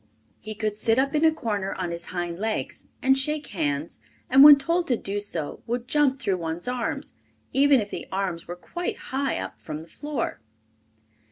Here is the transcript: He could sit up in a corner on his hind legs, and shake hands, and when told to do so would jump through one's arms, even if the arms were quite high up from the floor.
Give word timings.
He 0.39 0.55
could 0.55 0.75
sit 0.75 0.97
up 0.97 1.13
in 1.13 1.23
a 1.23 1.31
corner 1.31 1.75
on 1.75 1.91
his 1.91 2.05
hind 2.05 2.39
legs, 2.39 2.87
and 3.03 3.15
shake 3.15 3.45
hands, 3.53 3.99
and 4.31 4.43
when 4.43 4.55
told 4.57 4.87
to 4.87 4.97
do 4.97 5.19
so 5.19 5.61
would 5.67 5.87
jump 5.87 6.19
through 6.19 6.37
one's 6.37 6.67
arms, 6.67 7.13
even 7.53 7.79
if 7.79 7.91
the 7.91 8.07
arms 8.11 8.47
were 8.47 8.55
quite 8.55 8.97
high 9.13 9.37
up 9.37 9.59
from 9.59 9.81
the 9.81 9.87
floor. 9.87 10.41